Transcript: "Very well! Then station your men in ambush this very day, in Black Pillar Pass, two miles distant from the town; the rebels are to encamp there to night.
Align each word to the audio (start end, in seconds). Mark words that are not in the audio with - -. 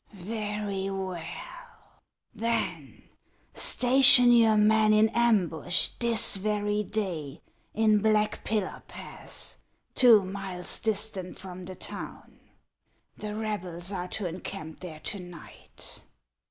"Very 0.13 0.89
well! 0.89 1.93
Then 2.33 3.03
station 3.53 4.31
your 4.31 4.57
men 4.57 4.93
in 4.95 5.09
ambush 5.09 5.89
this 5.99 6.37
very 6.37 6.81
day, 6.81 7.43
in 7.75 7.99
Black 8.01 8.43
Pillar 8.43 8.81
Pass, 8.87 9.57
two 9.93 10.23
miles 10.23 10.79
distant 10.79 11.37
from 11.37 11.65
the 11.65 11.75
town; 11.75 12.39
the 13.15 13.35
rebels 13.35 13.91
are 13.91 14.07
to 14.07 14.25
encamp 14.25 14.79
there 14.79 15.01
to 15.01 15.19
night. 15.19 16.01